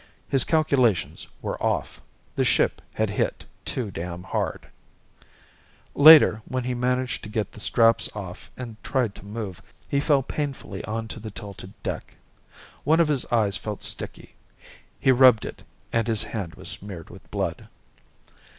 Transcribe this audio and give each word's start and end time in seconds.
His 0.27 0.43
calculations 0.45 1.27
were 1.43 1.61
off. 1.61 2.01
The 2.35 2.43
ship 2.43 2.81
had 2.95 3.11
hit 3.11 3.45
too 3.65 3.91
damn 3.91 4.23
hard. 4.23 4.65
Later, 5.93 6.41
when 6.47 6.63
he 6.63 6.73
managed 6.73 7.21
to 7.21 7.29
get 7.29 7.51
the 7.51 7.59
straps 7.59 8.09
off 8.15 8.49
and 8.57 8.83
tried 8.83 9.13
to 9.13 9.23
move, 9.27 9.61
he 9.87 9.99
fell 9.99 10.23
painfully 10.23 10.83
onto 10.85 11.19
the 11.19 11.29
tilted 11.29 11.75
deck. 11.83 12.15
One 12.83 12.99
of 12.99 13.09
his 13.09 13.25
eyes 13.31 13.57
felt 13.57 13.83
sticky. 13.83 14.33
He 14.99 15.11
rubbed 15.11 15.45
at 15.45 15.59
it 15.59 15.63
and 15.93 16.07
his 16.07 16.23
hand 16.23 16.55
was 16.55 16.69
smeared 16.69 17.11
with 17.11 17.29
blood. 17.29 17.67